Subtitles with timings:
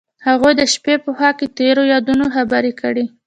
[0.27, 3.05] هغوی د شپه په خوا کې تیرو یادونو خبرې کړې.